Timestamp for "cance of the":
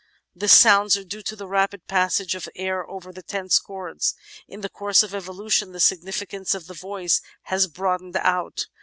6.27-6.73